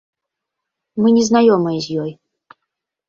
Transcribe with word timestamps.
Мы 1.03 1.07
не 1.19 1.23
знаёмыя 1.29 1.77
з 1.89 2.01
ёй. 2.05 2.11